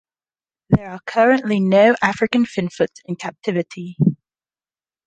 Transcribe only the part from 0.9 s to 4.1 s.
currently no African finfoots in captivity.